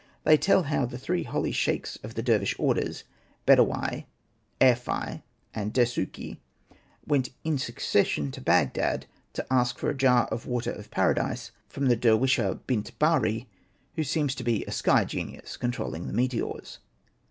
They 0.23 0.35
tell 0.35 0.63
how 0.63 0.87
the 0.87 0.97
three 0.97 1.21
holy 1.21 1.51
shekhs 1.51 1.95
of 2.03 2.15
the 2.15 2.23
Dervish 2.23 2.55
orders, 2.57 3.03
Bedawi, 3.45 4.05
Erfa'i, 4.59 5.21
and 5.53 5.71
Desuki, 5.71 6.39
went 7.05 7.29
in 7.43 7.59
succession 7.59 8.31
to 8.31 8.41
Baghdad 8.41 9.05
to 9.33 9.45
ask 9.53 9.77
for 9.77 9.91
a 9.91 9.95
jar 9.95 10.25
of 10.31 10.47
water 10.47 10.71
of 10.71 10.89
Paradise 10.89 11.51
from 11.67 11.85
the 11.85 11.95
Derwisha 11.95 12.61
Bint 12.65 12.97
Bari, 12.97 13.47
who 13.93 14.03
seems 14.03 14.33
to 14.33 14.43
be 14.43 14.65
a 14.65 14.71
sky 14.71 15.05
genius, 15.05 15.55
controlling 15.55 16.07
the 16.07 16.13
meteors. 16.13 16.79